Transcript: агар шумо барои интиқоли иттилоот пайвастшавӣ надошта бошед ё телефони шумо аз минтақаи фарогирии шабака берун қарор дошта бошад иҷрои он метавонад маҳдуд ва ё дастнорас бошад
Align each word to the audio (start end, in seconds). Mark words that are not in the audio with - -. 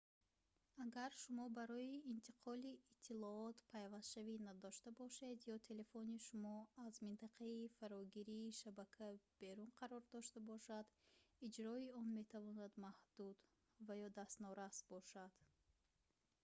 агар 0.83 1.11
шумо 1.23 1.45
барои 1.57 2.03
интиқоли 2.13 2.71
иттилоот 2.93 3.57
пайвастшавӣ 3.73 4.35
надошта 4.49 4.89
бошед 5.01 5.37
ё 5.53 5.55
телефони 5.69 6.15
шумо 6.27 6.57
аз 6.85 6.93
минтақаи 7.07 7.71
фарогирии 7.77 8.55
шабака 8.59 9.09
берун 9.41 9.69
қарор 9.79 10.03
дошта 10.13 10.39
бошад 10.51 10.85
иҷрои 11.47 11.87
он 11.99 12.07
метавонад 12.19 12.71
маҳдуд 12.85 13.37
ва 13.85 13.93
ё 14.05 14.07
дастнорас 14.19 14.77
бошад 14.91 15.33